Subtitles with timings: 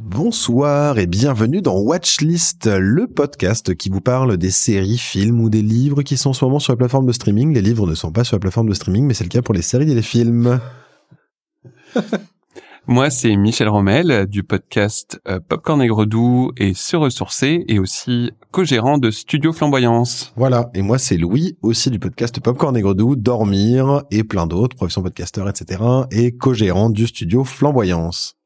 [0.00, 5.62] Bonsoir et bienvenue dans Watchlist, le podcast qui vous parle des séries, films ou des
[5.62, 7.54] livres qui sont en ce moment sur la plateforme de streaming.
[7.54, 9.54] Les livres ne sont pas sur la plateforme de streaming, mais c'est le cas pour
[9.54, 10.60] les séries et les films.
[12.90, 18.30] Moi, c'est Michel Rommel du podcast euh, Popcorn et Gredou et Se Ressourcer et aussi
[18.50, 20.32] co-gérant de Studio Flamboyance.
[20.36, 20.70] Voilà.
[20.72, 25.02] Et moi, c'est Louis, aussi du podcast Popcorn et Gredou, Dormir et plein d'autres, profession
[25.02, 25.82] podcasteur, etc.
[26.10, 28.38] et co-gérant du studio Flamboyance.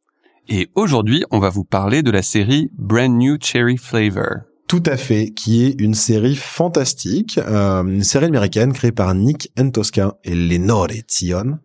[0.49, 4.41] Et aujourd'hui, on va vous parler de la série Brand New Cherry Flavor.
[4.67, 9.53] Tout à fait, qui est une série fantastique, euh, une série américaine créée par Nick
[9.57, 11.59] Antosca et Lenore Zion.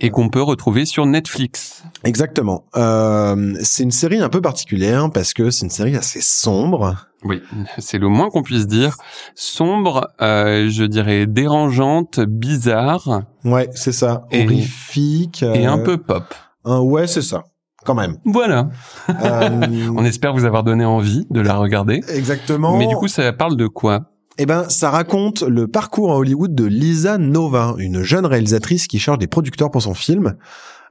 [0.00, 1.82] Et qu'on peut retrouver sur Netflix.
[2.04, 2.64] Exactement.
[2.76, 6.96] Euh, c'est une série un peu particulière parce que c'est une série assez sombre.
[7.22, 7.42] Oui,
[7.78, 8.96] c'est le moins qu'on puisse dire.
[9.34, 13.22] Sombre, euh, je dirais dérangeante, bizarre.
[13.44, 14.24] Ouais, c'est ça.
[14.30, 15.42] Et- Horrifique.
[15.42, 16.34] Et un euh, peu pop.
[16.64, 17.44] un- ouais, c'est ça.
[17.84, 18.16] Quand même.
[18.24, 18.68] Voilà.
[19.08, 22.02] Euh, On espère vous avoir donné envie de la regarder.
[22.08, 22.76] Exactement.
[22.76, 24.00] Mais du coup, ça parle de quoi?
[24.42, 28.98] Eh ben, ça raconte le parcours à Hollywood de Lisa Nova, une jeune réalisatrice qui
[28.98, 30.34] cherche des producteurs pour son film.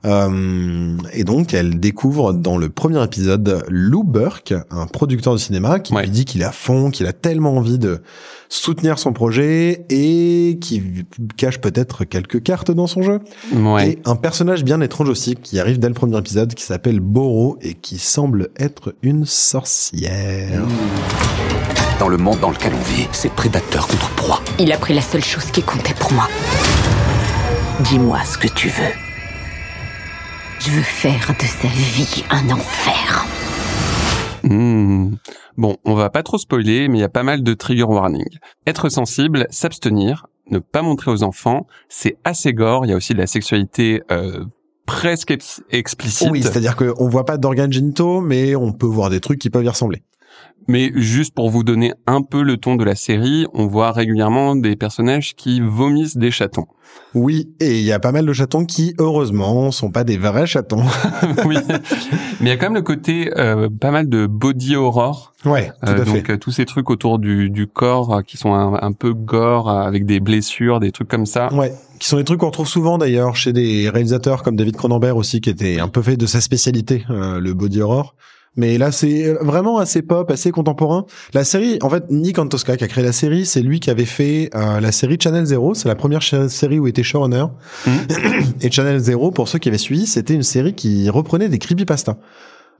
[0.06, 5.80] Euh, et donc, elle découvre dans le premier épisode Lou Burke, un producteur de cinéma,
[5.80, 6.03] qui Ouais.
[6.03, 8.02] lui dit qu'il à fond, qu'il a tellement envie de
[8.50, 10.84] soutenir son projet et qui
[11.36, 13.19] cache peut-être quelques cartes dans son jeu.
[13.52, 13.89] Ouais.
[13.94, 17.58] Et un personnage bien étrange aussi qui arrive dès le premier épisode, qui s'appelle Boro
[17.63, 20.63] et qui semble être une sorcière.
[22.00, 24.42] Dans le monde dans lequel on vit, c'est prédateur contre proie.
[24.58, 26.28] Il a pris la seule chose qui comptait pour moi.
[27.81, 28.94] Dis-moi ce que tu veux.
[30.59, 33.25] Je veux faire de sa vie un enfer.
[34.44, 35.11] Hmm.
[35.58, 38.23] Bon, on va pas trop spoiler, mais il y a pas mal de trigger warning.
[38.66, 42.85] Être sensible, s'abstenir, ne pas montrer aux enfants, c'est assez gore.
[42.85, 44.46] Il y a aussi de la sexualité euh,
[44.85, 46.29] presque ex- explicite.
[46.31, 49.66] Oui, c'est-à-dire qu'on voit pas d'organes génitaux, mais on peut voir des trucs qui peuvent
[49.66, 50.02] y ressembler.
[50.69, 54.56] Mais juste pour vous donner un peu le ton de la série, on voit régulièrement
[54.56, 56.68] des personnages qui vomissent des chatons.
[57.16, 60.46] Oui, et il y a pas mal de chatons qui, heureusement, sont pas des vrais
[60.46, 60.84] chatons.
[61.46, 61.58] oui.
[61.68, 61.79] Mais
[62.41, 65.34] il y a quand même le côté euh, pas mal de body horror.
[65.44, 66.13] Ouais, tout Euh, à fait.
[66.13, 69.13] donc euh, tous ces trucs autour du, du corps euh, qui sont un, un peu
[69.13, 71.52] gore avec des blessures, des trucs comme ça.
[71.53, 75.18] Ouais, qui sont des trucs qu'on retrouve souvent d'ailleurs chez des réalisateurs comme David Cronenberg
[75.18, 78.13] aussi, qui était un peu fait de sa spécialité, euh, le body horror.
[78.55, 81.05] Mais là, c'est vraiment assez pop, assez contemporain.
[81.33, 84.05] La série, en fait, Nick Antosca qui a créé la série, c'est lui qui avait
[84.05, 85.73] fait euh, la série Channel Zero.
[85.73, 87.45] C'est la première série où était showrunner.
[87.85, 87.93] Mhm.
[88.61, 92.17] Et Channel Zero, pour ceux qui avaient suivi, c'était une série qui reprenait des creepypastas.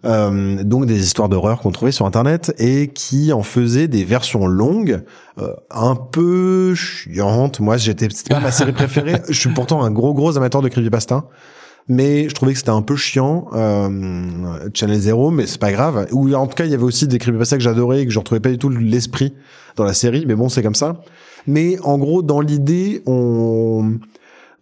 [0.06, 4.48] Euh, donc des histoires d'horreur qu'on trouvait sur internet et qui en faisait des versions
[4.48, 5.02] longues
[5.40, 9.92] euh, un peu chiantes moi j'étais c'était pas ma série préférée je suis pourtant un
[9.92, 11.26] gros gros amateur de creepypasta
[11.90, 13.90] mais je trouvais que c'était un peu chiant euh,
[14.76, 16.08] Channel Zero mais c'est pas grave.
[16.12, 18.20] Ou en tout cas il y avait aussi des creepypastas que j'adorais et que je
[18.20, 19.34] retrouvais pas du tout l'esprit
[19.76, 21.02] dans la série mais bon c'est comme ça.
[21.48, 24.00] Mais en gros dans l'idée on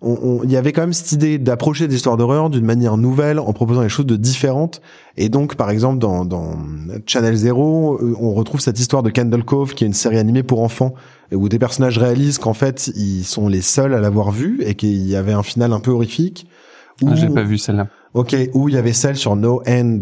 [0.04, 3.52] il y avait quand même cette idée d'approcher des histoires d'horreur d'une manière nouvelle en
[3.52, 4.80] proposant des choses de différentes.
[5.18, 6.56] Et donc par exemple dans, dans
[7.08, 10.44] Channel Zero euh, on retrouve cette histoire de Candle Cove qui est une série animée
[10.44, 10.94] pour enfants
[11.34, 15.06] où des personnages réalisent qu'en fait ils sont les seuls à l'avoir vue et qu'il
[15.06, 16.48] y avait un final un peu horrifique
[17.06, 17.88] Ah, Où- J'ai pas vu celle-là.
[18.14, 20.02] Ok, où il y avait celle sur No End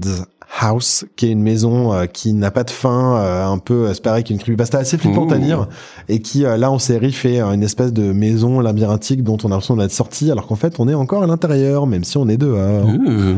[0.62, 3.94] House, qui est une maison euh, qui n'a pas de fin, euh, un peu, euh,
[3.94, 5.68] c'est pareil, qui est une creepypasta assez flippante à lire,
[6.08, 9.48] et qui, euh, là, en série, fait euh, une espèce de maison labyrinthique dont on
[9.48, 12.30] a l'impression d'être sorti, alors qu'en fait, on est encore à l'intérieur, même si on
[12.30, 12.86] est dehors.
[12.88, 13.38] Ouh.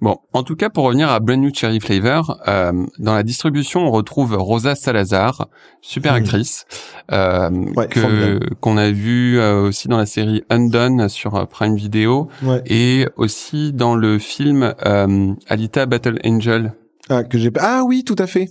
[0.00, 3.80] Bon, en tout cas, pour revenir à Brand New Cherry Flavor, euh, dans la distribution,
[3.86, 5.48] on retrouve Rosa Salazar,
[5.80, 6.18] super Mhm.
[6.18, 6.64] actrice,
[7.12, 11.76] euh, Ouais, que qu'on a vu euh, aussi dans la série Undone sur euh, Prime
[11.76, 12.62] Video Ouais.
[12.66, 16.72] et aussi dans le film euh, Alita Battle Angel.
[17.10, 18.48] Ah, que j'ai Ah oui, tout à fait.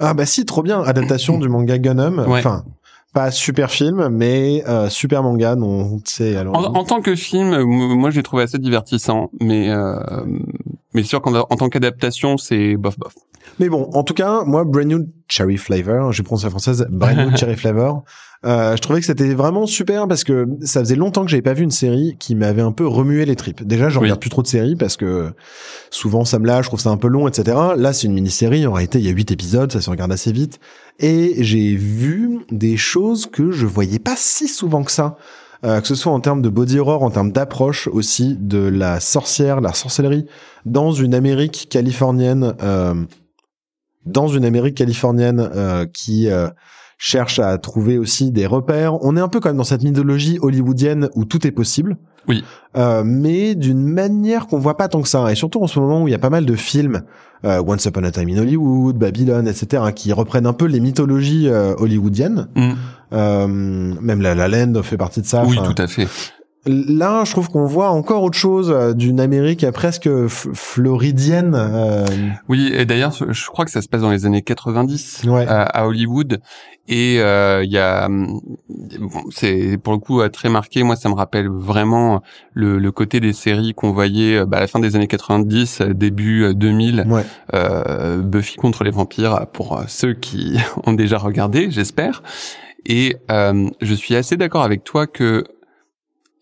[0.00, 0.82] Ah bah si, trop bien.
[0.82, 2.18] Adaptation du manga Gunham.
[2.26, 2.38] Ouais.
[2.38, 2.64] Enfin,
[3.12, 6.56] pas super film, mais euh, super manga tu sais alors.
[6.56, 9.98] En, en tant que film, moi j'ai trouvé assez divertissant, mais euh,
[10.94, 13.14] mais sûr qu'en en tant qu'adaptation, c'est bof bof.
[13.58, 17.16] Mais bon, en tout cas, moi, Brand New Cherry Flavor, je prononce la française, Brand
[17.16, 18.04] New Cherry Flavor,
[18.46, 21.52] euh, je trouvais que c'était vraiment super parce que ça faisait longtemps que j'avais pas
[21.52, 23.62] vu une série qui m'avait un peu remué les tripes.
[23.66, 24.04] Déjà, je Oui.
[24.04, 25.30] regarde plus trop de séries parce que
[25.90, 27.54] souvent ça me lâche, je trouve ça un peu long, etc.
[27.76, 28.66] Là, c'est une mini-série.
[28.66, 30.58] En réalité, il y a huit épisodes, ça se regarde assez vite.
[31.00, 35.16] Et j'ai vu des choses que je voyais pas si souvent que ça.
[35.64, 38.98] Euh, que ce soit en termes de body horror, en termes d'approche aussi de la
[38.98, 40.26] sorcière, la sorcellerie,
[40.64, 42.94] dans une Amérique californienne, euh,
[44.06, 46.28] dans une Amérique californienne euh, qui
[46.96, 49.02] cherche à trouver aussi des repères.
[49.02, 51.96] On est un peu quand même dans cette mythologie hollywoodienne où tout est possible.
[52.28, 52.44] Oui.
[52.76, 55.30] Euh, mais d'une manière qu'on voit pas tant que ça.
[55.32, 57.02] Et surtout en ce moment où il y a pas mal de films,
[57.44, 60.80] euh, Once Upon a Time in Hollywood, Babylon, etc., hein, qui reprennent un peu les
[60.80, 62.48] mythologies euh, hollywoodiennes.
[62.54, 62.70] Mm.
[63.12, 65.44] Euh, même La La Land fait partie de ça.
[65.44, 66.06] Oui, tout à fait.
[66.66, 71.54] Là, je trouve qu'on voit encore autre chose euh, d'une Amérique euh, presque floridienne.
[71.56, 72.04] euh,
[72.48, 75.46] Oui, et d'ailleurs, je crois que ça se passe dans les années 90 Ouais.
[75.46, 76.40] à, à Hollywood.
[76.86, 80.82] Et euh, il y a, hum, bon, c'est pour le coup euh, très marqué.
[80.82, 82.20] Moi, ça me rappelle vraiment
[82.52, 85.80] le, le côté des séries qu'on voyait euh, bah, à la fin des années 90,
[85.80, 87.06] euh, début euh, 2000.
[87.08, 87.24] ouais.
[87.54, 92.22] euh, Buffy contre les vampires pour euh, ceux qui ont déjà regardé, j'espère.
[92.86, 95.44] Et euh, je suis assez d'accord avec toi que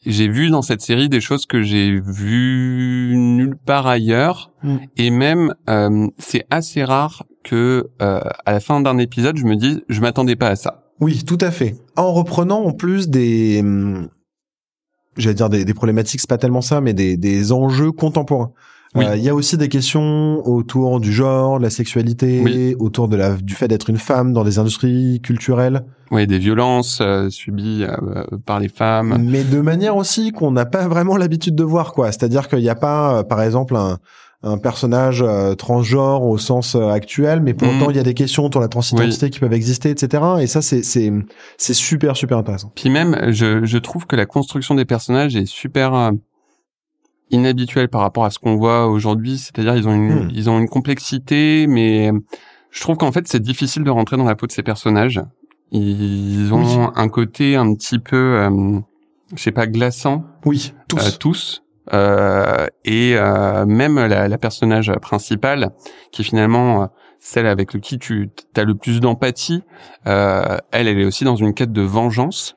[0.09, 4.53] j'ai vu dans cette série des choses que j'ai vues nulle part ailleurs.
[4.63, 4.77] Mm.
[4.97, 9.55] Et même, euh, c'est assez rare que euh, à la fin d'un épisode, je me
[9.55, 10.91] dise, je m'attendais pas à ça.
[11.01, 11.77] Oui, tout à fait.
[11.97, 14.09] En reprenant en plus des, hum,
[15.17, 18.53] j'allais dire des, des problématiques, c'est pas tellement ça, mais des, des enjeux contemporains.
[18.95, 19.05] Oui.
[19.05, 22.75] Euh, Il y a aussi des questions autour du genre, de la sexualité, Oui.
[22.79, 27.01] autour de la, du fait d'être une femme dans des industries culturelles, Ouais, des violences
[27.03, 29.19] euh, subies euh, par les femmes.
[29.29, 32.07] mais de manière aussi qu'on n'a pas vraiment l'habitude de voir, quoi.
[32.13, 33.99] C'est-à-dire qu'il n'y a pas, par exemple, un,
[34.43, 35.23] un personnage
[35.59, 37.87] transgenre au sens actuel, mais pour Mhm.
[37.91, 40.23] il y a des questions autour de la transidentité qui peuvent exister, etc.
[40.41, 41.13] Et ça, c'est c'est
[41.59, 42.71] c'est super super intéressant.
[42.75, 46.13] Puis même, je, je trouve que la construction des personnages est super
[47.33, 49.39] euh, inhabituelle par rapport à ce qu'on voit aujourd'hui.
[49.39, 50.31] C'est-à-dire, ils ont une, Hmm.
[50.33, 52.11] ils ont une complexité, mais
[52.71, 55.21] je trouve qu'en fait, c'est difficile de rentrer dans la peau de ces personnages.
[55.73, 56.93] Ils ont Oui.
[56.97, 58.79] un côté un petit peu, euh,
[59.35, 60.99] je sais pas, glaçant, Oui, tous.
[60.99, 61.63] euh, tous.
[61.95, 65.71] Euh, et euh, même la, la personnage principale,
[66.13, 66.87] qui est finalement euh,
[67.19, 69.63] celle avec le qui tu as le plus d'empathie,
[70.07, 72.55] euh, elle, elle est aussi dans une quête de vengeance.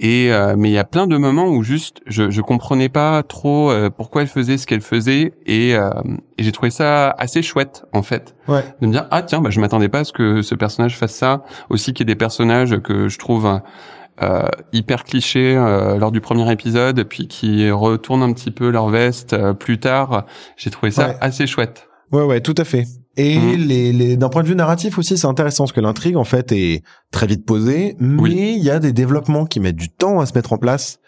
[0.00, 3.22] Et euh, mais il y a plein de moments où juste je je comprenais pas
[3.22, 5.90] trop euh, pourquoi elle faisait ce qu'elle faisait et, euh,
[6.38, 8.64] et j'ai trouvé ça assez chouette en fait Ouais.
[8.80, 11.14] de me dire ah tiens bah je m'attendais pas à ce que ce personnage fasse
[11.14, 13.60] ça aussi qu'il y ait des personnages que je trouve
[14.22, 14.42] euh,
[14.72, 19.34] hyper clichés euh, lors du premier épisode puis qui retournent un petit peu leur veste
[19.34, 20.24] euh, plus tard
[20.56, 21.16] j'ai trouvé ça Ouais.
[21.20, 22.84] assez chouette Ouais, ouais, tout à fait.
[23.16, 23.54] Et Mhm.
[23.66, 26.50] les, les, d'un point de vue narratif aussi, c'est intéressant parce que l'intrigue, en fait,
[26.52, 28.54] est très vite posée, mais Oui.
[28.56, 30.98] il y a des développements qui mettent du temps à se mettre en place.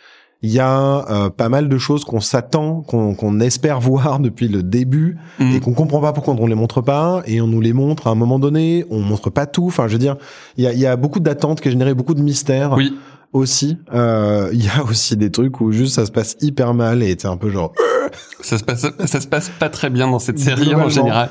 [0.43, 4.49] Il y a euh, pas mal de choses qu'on s'attend, qu'on qu'on espère voir depuis
[4.49, 5.53] le début Mm.
[5.57, 8.11] et qu'on comprend pas pourquoi on les montre pas et on nous les montre à
[8.11, 8.85] un moment donné.
[8.91, 9.67] On montre pas tout.
[9.69, 10.17] Enfin, je veux dire,
[10.59, 12.93] il y a, y a beaucoup d'attentes qui a généré beaucoup de mystères oui
[13.33, 13.79] aussi.
[13.95, 17.17] Euh, Il y a aussi des trucs où juste ça se passe hyper mal et
[17.19, 17.73] c'est un peu genre.
[18.45, 21.31] ça se passe ça se passe pas très bien dans cette série en général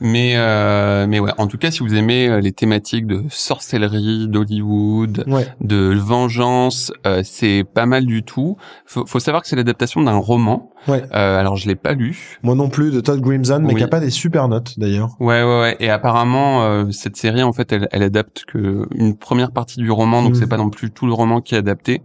[0.00, 4.26] mais euh, mais ouais en tout cas si vous aimez euh, les thématiques de sorcellerie
[4.28, 5.46] d'Hollywood Ouais.
[5.60, 8.56] de vengeance, euh, c'est pas mal du tout.
[8.86, 10.70] Faut, faut savoir que c'est l'adaptation d'un roman.
[10.88, 11.02] Ouais.
[11.14, 12.38] Euh, alors je l'ai pas lu.
[12.42, 13.76] Moi non plus de Todd Grimson, mais Oui.
[13.76, 15.10] qui a pas des super notes d'ailleurs.
[15.20, 15.76] Ouais, ouais, ouais.
[15.80, 19.90] Et apparemment, euh, cette série, en fait, elle, elle adapte que une première partie du
[19.90, 20.40] roman, donc Mhm.
[20.40, 22.02] c'est pas non plus tout le roman qui est adapté,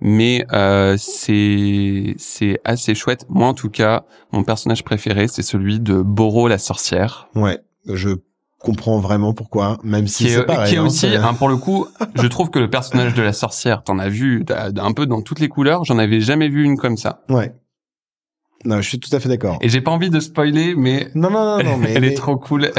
[0.00, 3.26] mais euh, c'est c'est assez chouette.
[3.28, 8.10] Moi, en tout cas, mon personnage préféré, c'est celui de Boro la sorcière, Ouais, je
[8.58, 10.70] comprends vraiment pourquoi, même si c'est est, pareil.
[10.70, 13.32] qui est hein, aussi, hein, pour le coup, je trouve que le personnage de la
[13.32, 15.84] sorcière, t'en as vu t'as- un peu dans toutes les couleurs.
[15.84, 17.22] J'en avais jamais vu une comme ça.
[17.28, 17.54] Ouais.
[18.64, 19.58] Non, je suis tout à fait d'accord.
[19.60, 22.14] Et j'ai pas envie de spoiler, mais Non, non, non, non, mais elle mais, est
[22.14, 22.72] trop cool.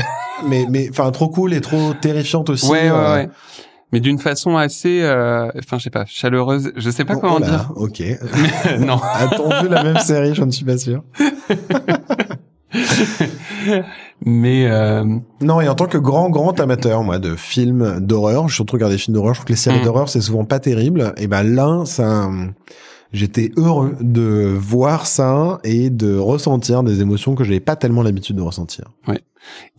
[0.45, 2.69] mais, mais, enfin, trop cool et trop terrifiante aussi.
[2.69, 3.29] ouais, ouais, euh, ouais.
[3.93, 6.73] Mais d'une façon assez, euh, enfin, je sais pas, chaleureuse.
[6.75, 7.71] Je sais pas oh comment là, dire.
[7.75, 8.01] Ok.
[8.01, 8.99] Mais, non.
[9.13, 10.35] A-t-on vu la même série?
[10.35, 11.03] Je ne suis pas sûr.
[14.25, 15.03] Mais euh,
[15.41, 18.73] Non, et en tant que grand, grand amateur, moi, de films d'horreur, je suis surtout
[18.75, 19.83] regarder des films d'horreur, je trouve que les séries Mm.
[19.83, 21.13] d'horreur, c'est souvent pas terrible.
[21.17, 22.29] Et ben là, ça,
[23.11, 28.35] j'étais heureux de voir ça et de ressentir des émotions que j'avais pas tellement l'habitude
[28.35, 28.91] de ressentir.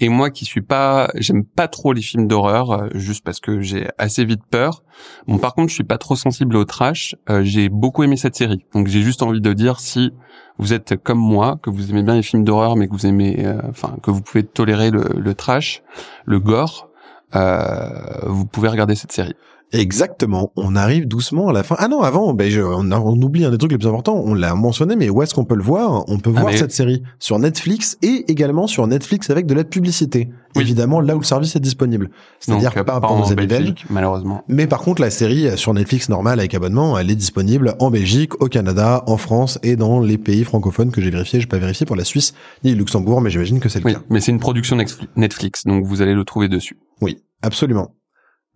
[0.01, 3.61] et moi qui suis pas, j'aime pas trop les films d'horreur, euh, juste parce que
[3.61, 4.83] j'ai assez vite peur.
[5.27, 7.15] Bon, par contre, je suis pas trop sensible au trash.
[7.29, 10.13] euh, j'ai beaucoup aimé cette série, donc j'ai juste envie de dire si
[10.59, 13.47] vous êtes comme moi, que vous aimez bien les films d'horreur, mais que vous aimez,
[13.47, 15.83] euh, enfin, que vous pouvez tolérer le, le trash,
[16.25, 16.89] le gore,
[17.35, 19.35] euh, vous pouvez regarder cette série.
[19.73, 20.53] Exactement.
[20.57, 21.77] On arrive doucement à la fin.
[21.79, 24.21] Ah non, avant, ben je, on, a- on oublie un des trucs les plus importants.
[24.25, 26.05] On l'a mentionné, mais où est-ce qu'on peut le voir?
[26.09, 29.55] On peut Ah, voir mais- cette série sur Netflix et également sur Netflix avec de
[29.55, 30.31] la publicité.
[30.57, 30.63] Oui.
[30.63, 32.11] Évidemment, là où le service est disponible.
[32.41, 33.29] C'est-à-dire Donc, euh, pas pas en.
[33.35, 34.43] Belgique, malheureusement.
[34.49, 37.91] Mais par contre, la série euh, sur Netflix normale avec abonnement, elle est disponible en
[37.91, 41.41] Belgique, au Canada, en France et dans les pays francophones que j'ai vérifié.
[41.41, 42.33] J'ai pas vérifié pour la Suisse
[42.65, 44.01] ni le Luxembourg, mais j'imagine que c'est le Oui, cas.
[44.09, 44.77] mais c'est une production
[45.17, 46.79] Netflix, donc vous allez le trouver dessus.
[47.03, 47.91] Oui, absolument.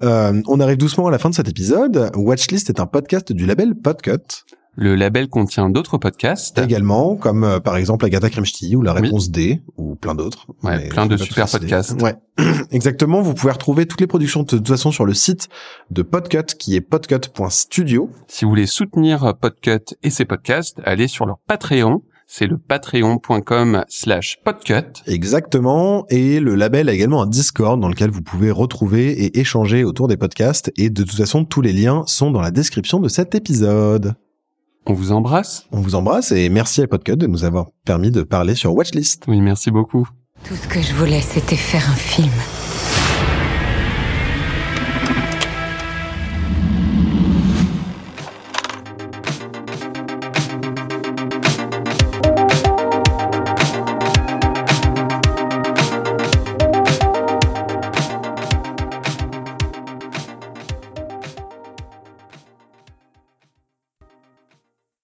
[0.02, 2.10] Euh, on arrive doucement à la fin de cet épisode.
[2.16, 4.44] Watchlist est un podcast du label Podcut.
[4.74, 6.58] Le label contient d'autres podcasts.
[6.58, 9.02] Également, comme euh, par exemple Agatha Christie ou La Oui.
[9.02, 10.46] Réponse D ou plein d'autres.
[10.62, 12.00] Ouais, plein de super podcasts.
[12.00, 12.14] Ouais,
[12.70, 13.20] exactement.
[13.20, 15.48] Vous pouvez retrouver toutes les productions de toute façon sur le site
[15.90, 18.10] de Podcut qui est podcut.studio.
[18.28, 22.02] Si vous voulez soutenir Podcut et ses podcasts, allez sur leur Patreon.
[22.34, 25.02] C'est le patreon.com slash podcut.
[25.06, 26.06] Exactement.
[26.08, 30.08] Et le label a également un Discord dans lequel vous pouvez retrouver et échanger autour
[30.08, 30.72] des podcasts.
[30.78, 34.14] Et de toute façon, tous les liens sont dans la description de cet épisode.
[34.86, 35.66] On vous embrasse.
[35.72, 39.24] On vous embrasse et merci à Podcut de nous avoir permis de parler sur Watchlist.
[39.28, 40.08] Oui, merci beaucoup.
[40.48, 42.32] Tout ce que je voulais, c'était faire un film.